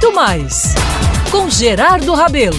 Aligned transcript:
muito 0.00 0.14
mais 0.14 0.74
com 1.28 1.50
Gerardo 1.50 2.14
Rabelo. 2.14 2.56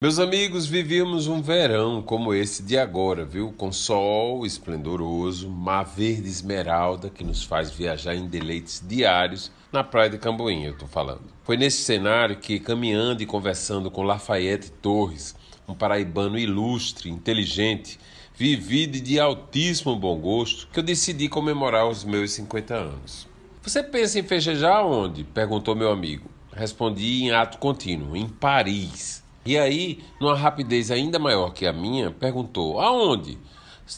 Meus 0.00 0.20
amigos, 0.20 0.64
vivíamos 0.64 1.26
um 1.26 1.42
verão 1.42 2.00
como 2.00 2.32
esse 2.32 2.62
de 2.62 2.78
agora, 2.78 3.24
viu? 3.24 3.52
Com 3.52 3.72
sol 3.72 4.46
esplendoroso, 4.46 5.50
mar 5.50 5.82
verde 5.82 6.28
esmeralda 6.28 7.10
que 7.10 7.24
nos 7.24 7.42
faz 7.42 7.72
viajar 7.72 8.14
em 8.14 8.28
deleites 8.28 8.80
diários 8.86 9.50
na 9.72 9.82
praia 9.82 10.10
de 10.10 10.18
Camboinha, 10.18 10.68
eu 10.68 10.78
tô 10.78 10.86
falando. 10.86 11.24
Foi 11.42 11.56
nesse 11.56 11.82
cenário 11.82 12.36
que, 12.36 12.60
caminhando 12.60 13.24
e 13.24 13.26
conversando 13.26 13.90
com 13.90 14.04
Lafayette 14.04 14.70
Torres, 14.70 15.34
um 15.66 15.74
paraibano 15.74 16.38
ilustre, 16.38 17.10
inteligente, 17.10 17.98
vivido 18.36 18.98
e 18.98 19.00
de 19.00 19.18
altíssimo 19.18 19.96
bom 19.96 20.16
gosto, 20.20 20.68
que 20.72 20.78
eu 20.78 20.84
decidi 20.84 21.28
comemorar 21.28 21.88
os 21.88 22.04
meus 22.04 22.30
50 22.30 22.72
anos. 22.72 23.29
Você 23.62 23.82
pensa 23.82 24.18
em 24.18 24.22
festejar 24.22 24.86
onde? 24.86 25.22
perguntou 25.22 25.76
meu 25.76 25.90
amigo. 25.90 26.30
Respondi 26.50 27.24
em 27.24 27.30
ato 27.30 27.58
contínuo, 27.58 28.16
em 28.16 28.26
Paris. 28.26 29.22
E 29.44 29.58
aí, 29.58 30.00
numa 30.18 30.34
rapidez 30.34 30.90
ainda 30.90 31.18
maior 31.18 31.52
que 31.52 31.66
a 31.66 31.72
minha, 31.72 32.10
perguntou: 32.10 32.80
aonde? 32.80 33.38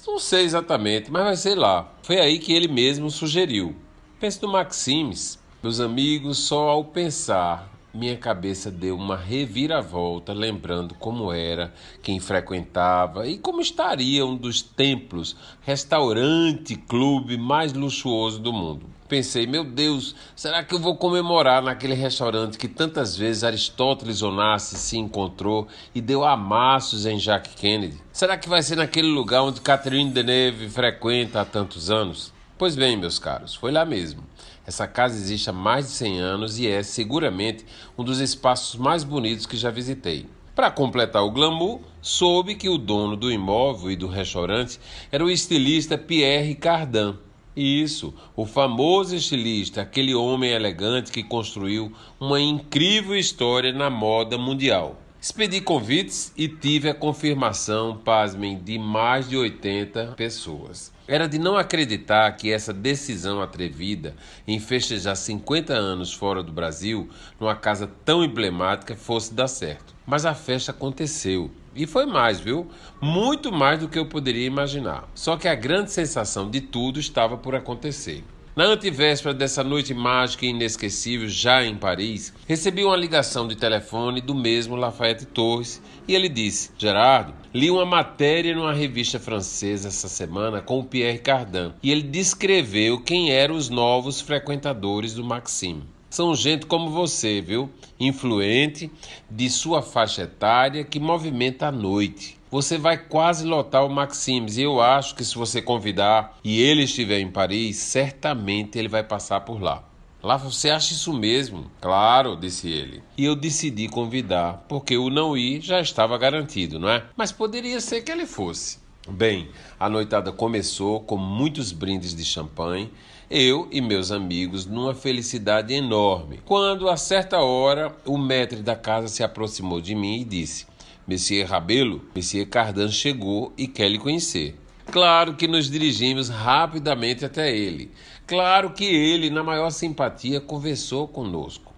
Não 0.07 0.19
sei 0.19 0.45
exatamente, 0.45 1.11
mas 1.11 1.25
vai 1.25 1.37
ser 1.37 1.55
lá. 1.55 1.93
Foi 2.03 2.19
aí 2.19 2.39
que 2.39 2.53
ele 2.53 2.67
mesmo 2.67 3.09
sugeriu. 3.09 3.77
Pense 4.19 4.43
no 4.43 4.51
Maximes. 4.51 5.39
Meus 5.63 5.79
amigos, 5.79 6.39
só 6.39 6.69
ao 6.71 6.85
pensar 6.85 7.73
minha 7.95 8.17
cabeça 8.17 8.71
deu 8.71 8.97
uma 8.97 9.17
reviravolta, 9.17 10.33
lembrando 10.33 10.95
como 10.95 11.31
era, 11.31 11.75
quem 12.03 12.19
frequentava 12.19 13.29
e 13.29 13.37
como 13.37 13.61
estaria 13.61 14.25
um 14.25 14.35
dos 14.35 14.63
templos, 14.63 15.37
restaurante, 15.61 16.75
clube 16.75 17.37
mais 17.37 17.75
luxuoso 17.75 18.41
do 18.41 18.51
mundo. 18.51 18.87
Pensei, 19.13 19.47
meu 19.47 19.63
Deus, 19.63 20.15
será 20.35 20.65
que 20.65 20.75
eu 20.75 20.79
vou 20.79 20.97
comemorar 20.97 21.63
naquele 21.63 21.93
restaurante 21.93 22.57
que 22.57 22.67
tantas 22.67 23.15
vezes 23.15 23.45
Aristóteles 23.45 24.23
Onassis 24.23 24.79
se 24.79 24.97
encontrou 24.97 25.69
e 25.95 26.01
deu 26.01 26.25
amassos 26.25 27.05
em 27.05 27.19
Jack 27.19 27.51
Kennedy? 27.51 28.01
Será 28.11 28.39
que 28.39 28.49
vai 28.49 28.63
ser 28.63 28.77
naquele 28.77 29.09
lugar 29.09 29.43
onde 29.43 29.61
Catherine 29.61 30.11
Deneuve 30.11 30.67
frequenta 30.71 31.43
há 31.43 31.45
tantos 31.45 31.91
anos? 31.91 32.33
Pois 32.57 32.75
bem, 32.75 32.97
meus 32.97 33.19
caros, 33.19 33.55
foi 33.55 33.71
lá 33.71 33.85
mesmo. 33.85 34.23
Essa 34.67 34.87
casa 34.87 35.15
existe 35.15 35.51
há 35.51 35.53
mais 35.53 35.89
de 35.89 35.93
100 35.93 36.19
anos 36.19 36.59
e 36.59 36.67
é 36.67 36.83
seguramente 36.83 37.67
um 37.99 38.03
dos 38.03 38.19
espaços 38.19 38.81
mais 38.81 39.05
bonitos 39.05 39.45
que 39.45 39.59
já 39.59 39.71
visitei. 39.71 40.27
Para 40.55 40.71
completar 40.71 41.23
o 41.23 41.31
glamour, 41.31 41.81
soube 42.01 42.55
que 42.55 42.71
o 42.71 42.79
dono 42.79 43.15
do 43.15 43.31
imóvel 43.31 43.91
e 43.91 43.97
do 43.97 44.07
restaurante 44.07 44.81
era 45.11 45.23
o 45.23 45.31
estilista 45.31 45.99
Pierre 45.99 46.55
Cardin. 46.55 47.19
Isso, 47.55 48.15
o 48.35 48.47
famoso 48.47 49.15
estilista, 49.15 49.83
aquele 49.83 50.15
homem 50.15 50.53
elegante 50.53 51.13
que 51.13 51.23
construiu 51.23 51.93
uma 52.19 52.41
incrível 52.41 53.15
história 53.15 53.73
na 53.73 53.91
moda 53.91 54.39
mundial. 54.39 55.02
Expedi 55.23 55.61
convites 55.61 56.33
e 56.37 56.49
tive 56.49 56.91
a 56.91 56.95
confirmação, 56.95 57.97
pasmem, 57.97 58.59
de 58.59 58.77
mais 58.77 59.29
de 59.29 59.37
80 59.37 60.15
pessoas. 60.17 60.93
Era 61.07 61.29
de 61.29 61.39
não 61.39 61.57
acreditar 61.57 62.33
que 62.33 62.51
essa 62.51 62.73
decisão 62.73 63.41
atrevida 63.41 64.17
em 64.49 64.59
festejar 64.59 65.15
50 65.15 65.73
anos 65.73 66.13
fora 66.13 66.43
do 66.43 66.51
Brasil, 66.51 67.09
numa 67.39 67.55
casa 67.55 67.89
tão 68.05 68.25
emblemática, 68.25 68.97
fosse 68.97 69.33
dar 69.33 69.47
certo. 69.47 69.95
Mas 70.05 70.27
a 70.27 70.35
festa 70.35 70.73
aconteceu. 70.73 71.53
E 71.73 71.87
foi 71.87 72.05
mais, 72.05 72.41
viu? 72.41 72.69
Muito 73.01 73.53
mais 73.53 73.79
do 73.79 73.89
que 73.89 74.01
eu 74.01 74.07
poderia 74.07 74.45
imaginar. 74.45 75.09
Só 75.15 75.37
que 75.37 75.47
a 75.47 75.55
grande 75.55 75.93
sensação 75.93 76.51
de 76.51 76.61
tudo 76.61 76.99
estava 76.99 77.37
por 77.37 77.55
acontecer. 77.55 78.25
Na 78.55 78.65
antivéspera 78.65 79.33
dessa 79.33 79.65
noite 79.65 79.95
mágica 79.95 80.45
e 80.45 80.51
inesquecível, 80.51 81.27
já 81.27 81.65
em 81.65 81.75
Paris, 81.75 82.35
recebi 82.47 82.85
uma 82.85 82.95
ligação 82.95 83.49
de 83.49 83.57
telefone 83.57 84.21
do 84.21 84.35
mesmo 84.35 84.77
Lafayette 84.77 85.25
Torres 85.25 85.81
e 86.07 86.15
ele 86.15 86.29
disse: 86.29 86.71
Gerardo, 86.77 87.33
li 87.55 87.71
uma 87.71 87.87
matéria 87.87 88.55
numa 88.55 88.75
revista 88.75 89.19
francesa 89.19 89.89
essa 89.89 90.07
semana 90.07 90.61
com 90.61 90.81
o 90.81 90.85
Pierre 90.85 91.19
Cardin 91.19 91.73
e 91.83 91.91
ele 91.91 92.03
descreveu 92.03 93.01
quem 93.01 93.33
eram 93.33 93.55
os 93.55 93.71
novos 93.71 94.21
frequentadores 94.21 95.15
do 95.15 95.25
Maxime. 95.25 95.85
São 96.13 96.35
gente 96.35 96.67
como 96.67 96.91
você, 96.91 97.41
viu? 97.41 97.71
Influente, 97.99 98.91
de 99.31 99.49
sua 99.49 99.81
faixa 99.81 100.25
etária, 100.25 100.85
que 100.85 101.01
movimenta 101.01 101.69
a 101.69 101.73
noite 101.73 102.37
você 102.51 102.77
vai 102.77 102.99
quase 102.99 103.47
lotar 103.47 103.83
o 103.83 103.89
Maximes. 103.89 104.59
E 104.59 104.63
eu 104.63 104.79
acho 104.79 105.15
que 105.15 105.25
se 105.25 105.35
você 105.37 105.63
convidar 105.63 106.39
e 106.45 106.61
ele 106.61 106.83
estiver 106.83 107.19
em 107.19 107.31
Paris, 107.31 107.79
certamente 107.79 108.79
ele 108.79 108.89
vai 108.89 109.03
passar 109.03 109.41
por 109.41 109.59
lá. 109.59 109.83
Lá 110.23 110.37
você 110.37 110.69
acha 110.69 110.93
isso 110.93 111.15
mesmo? 111.15 111.71
Claro, 111.81 112.37
disse 112.37 112.69
ele. 112.69 113.03
E 113.17 113.25
eu 113.25 113.35
decidi 113.35 113.89
convidar, 113.89 114.67
porque 114.69 114.99
o 114.99 115.09
não 115.09 115.35
ir 115.35 115.63
já 115.63 115.81
estava 115.81 116.19
garantido, 116.19 116.79
não 116.79 116.91
é? 116.91 117.03
Mas 117.17 117.33
poderia 117.33 117.81
ser 117.81 118.03
que 118.03 118.13
ele 118.13 118.27
fosse. 118.27 118.82
Bem, 119.09 119.49
a 119.81 119.89
noitada 119.89 120.31
começou 120.31 121.01
com 121.01 121.17
muitos 121.17 121.73
brindes 121.73 122.15
de 122.15 122.25
champanhe, 122.25 122.89
eu 123.29 123.67
e 123.73 123.81
meus 123.81 124.13
amigos 124.13 124.65
numa 124.65 124.95
felicidade 124.95 125.75
enorme. 125.75 126.39
Quando, 126.45 126.89
a 126.89 126.97
certa 126.97 127.41
hora, 127.41 127.93
o 128.07 128.17
maître 128.17 128.63
da 128.63 128.77
casa 128.77 129.09
se 129.09 129.25
aproximou 129.25 129.81
de 129.81 129.93
mim 129.97 130.21
e 130.21 130.25
disse: 130.25 130.67
Monsieur 131.05 131.51
Rabelo, 131.51 132.01
Monsieur 132.15 132.47
Cardan 132.47 132.91
chegou 132.91 133.53
e 133.59 133.67
quer 133.67 133.89
lhe 133.89 133.99
conhecer. 133.99 134.57
Claro 134.87 135.35
que 135.35 135.49
nos 135.49 135.69
dirigimos 135.69 136.29
rapidamente 136.29 137.25
até 137.25 137.53
ele. 137.53 137.91
Claro 138.25 138.71
que 138.71 138.85
ele, 138.85 139.31
na 139.31 139.43
maior 139.43 139.71
simpatia, 139.71 140.41
conversou 140.41 141.09
conosco. 141.09 141.72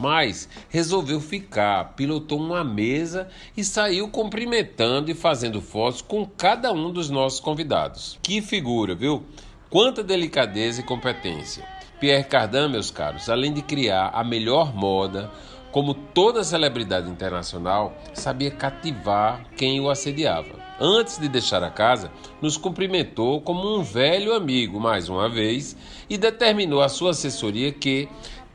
Mas 0.00 0.48
resolveu 0.70 1.20
ficar, 1.20 1.92
pilotou 1.94 2.40
uma 2.40 2.64
mesa 2.64 3.28
e 3.54 3.62
saiu 3.62 4.08
cumprimentando 4.08 5.10
e 5.10 5.14
fazendo 5.14 5.60
fotos 5.60 6.00
com 6.00 6.24
cada 6.24 6.72
um 6.72 6.90
dos 6.90 7.10
nossos 7.10 7.38
convidados. 7.38 8.18
Que 8.22 8.40
figura, 8.40 8.94
viu? 8.94 9.22
Quanta 9.68 10.02
delicadeza 10.02 10.80
e 10.80 10.84
competência. 10.84 11.64
Pierre 12.00 12.24
Cardin, 12.24 12.68
meus 12.70 12.90
caros, 12.90 13.28
além 13.28 13.52
de 13.52 13.60
criar 13.60 14.08
a 14.14 14.24
melhor 14.24 14.74
moda, 14.74 15.30
como 15.70 15.92
toda 15.92 16.42
celebridade 16.42 17.08
internacional, 17.08 17.94
sabia 18.14 18.50
cativar 18.50 19.44
quem 19.54 19.80
o 19.80 19.90
assediava. 19.90 20.58
Antes 20.80 21.18
de 21.18 21.28
deixar 21.28 21.62
a 21.62 21.70
casa, 21.70 22.10
nos 22.40 22.56
cumprimentou 22.56 23.42
como 23.42 23.76
um 23.76 23.82
velho 23.82 24.32
amigo, 24.32 24.80
mais 24.80 25.10
uma 25.10 25.28
vez, 25.28 25.76
e 26.08 26.16
determinou 26.16 26.80
à 26.80 26.88
sua 26.88 27.10
assessoria 27.10 27.70
que 27.70 28.08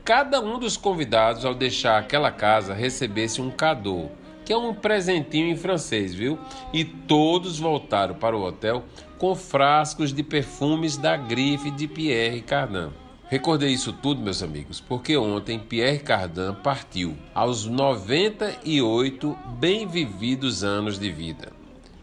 cada 0.06 0.40
um 0.40 0.60
dos 0.60 0.78
convidados, 0.78 1.44
ao 1.44 1.56
deixar 1.56 1.98
aquela 1.98 2.30
casa, 2.30 2.76
recebesse 2.76 3.42
um 3.42 3.50
cadeau, 3.50 4.12
que 4.46 4.54
é 4.54 4.58
um 4.58 4.72
presentinho 4.72 5.48
em 5.48 5.58
francês, 5.58 6.14
viu? 6.14 6.38
E 6.72 6.86
todos 6.86 7.58
voltaram 7.58 8.14
para 8.14 8.38
o 8.38 8.44
hotel 8.44 8.84
com 9.18 9.34
frascos 9.34 10.14
de 10.14 10.22
perfumes 10.22 10.96
da 10.96 11.18
grife 11.18 11.72
de 11.72 11.88
Pierre 11.88 12.42
Cardin. 12.42 12.92
Recordei 13.28 13.72
isso 13.72 13.92
tudo, 13.92 14.22
meus 14.22 14.44
amigos, 14.44 14.80
porque 14.80 15.18
ontem 15.18 15.58
Pierre 15.58 15.98
Cardin 15.98 16.54
partiu 16.64 17.18
aos 17.34 17.66
98 17.66 19.36
bem 19.58 19.88
vividos 19.88 20.64
anos 20.64 21.00
de 21.00 21.12
vida. 21.12 21.52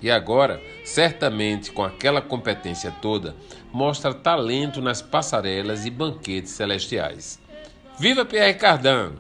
E 0.03 0.11
agora, 0.11 0.61
certamente 0.84 1.71
com 1.71 1.84
aquela 1.84 2.21
competência 2.21 2.91
toda, 3.01 3.37
mostra 3.73 4.13
talento 4.13 4.83
nas 4.83 5.01
passarelas 5.01 5.87
e 5.87 5.91
banquetes 5.91 6.51
celestiais. 6.51 7.41
Viva 7.98 8.25
Pierre 8.25 8.56
Cardin! 8.56 9.12